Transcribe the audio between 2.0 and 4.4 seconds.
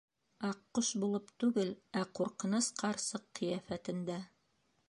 ә ҡурҡыныс ҡарсыҡ ҡиәфәтендә.